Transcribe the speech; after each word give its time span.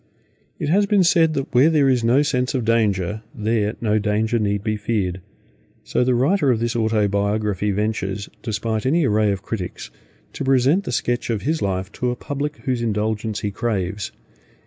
It 0.57 0.69
has 0.69 0.87
been 0.87 1.03
said 1.03 1.35
that 1.35 1.53
where 1.53 1.69
there 1.69 1.87
is 1.87 2.03
no 2.03 2.23
sense 2.23 2.55
of 2.55 2.65
danger, 2.65 3.21
there 3.35 3.75
no 3.81 3.99
danger 3.99 4.39
need 4.39 4.63
be 4.63 4.75
feared; 4.75 5.21
so 5.83 6.03
the 6.03 6.15
writer 6.15 6.49
of 6.49 6.59
this 6.59 6.75
Autobiography 6.75 7.69
ventures, 7.69 8.27
despite 8.41 8.87
any 8.87 9.05
array 9.05 9.31
of 9.31 9.43
critics, 9.43 9.91
to 10.33 10.43
present 10.43 10.85
the 10.85 10.91
sketch 10.91 11.29
of 11.29 11.43
his 11.43 11.61
life 11.61 11.91
to 11.91 12.09
a 12.09 12.15
public 12.15 12.57
whose 12.65 12.81
indulgence 12.81 13.41
he 13.41 13.51
craves. 13.51 14.11